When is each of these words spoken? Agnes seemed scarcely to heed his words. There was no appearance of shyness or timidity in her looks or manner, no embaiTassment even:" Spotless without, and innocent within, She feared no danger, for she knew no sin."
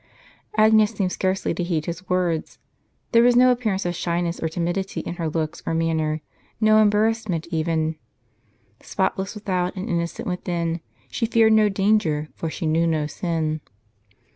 Agnes 0.57 0.89
seemed 0.93 1.11
scarcely 1.11 1.53
to 1.53 1.61
heed 1.61 1.85
his 1.85 2.09
words. 2.09 2.57
There 3.11 3.21
was 3.21 3.35
no 3.35 3.51
appearance 3.51 3.85
of 3.85 3.93
shyness 3.95 4.39
or 4.39 4.49
timidity 4.49 5.01
in 5.01 5.17
her 5.17 5.29
looks 5.29 5.61
or 5.63 5.75
manner, 5.75 6.21
no 6.59 6.79
embaiTassment 6.83 7.45
even:" 7.51 7.97
Spotless 8.91 9.35
without, 9.35 9.75
and 9.75 9.87
innocent 9.87 10.27
within, 10.27 10.79
She 11.11 11.27
feared 11.27 11.53
no 11.53 11.69
danger, 11.69 12.29
for 12.33 12.49
she 12.49 12.65
knew 12.65 12.87
no 12.87 13.05
sin." 13.05 13.61